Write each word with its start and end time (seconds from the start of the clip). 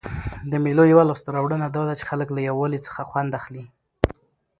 د 0.51 0.53
مېلو 0.63 0.83
یوه 0.93 1.03
لاسته 1.09 1.29
راوړنه 1.35 1.67
دا 1.75 1.81
ده، 1.87 1.93
چي 1.99 2.05
خلک 2.09 2.27
له 2.33 2.41
یووالي 2.49 2.79
څخه 2.87 3.07
خوند 3.09 3.31
اخلي. 3.39 3.65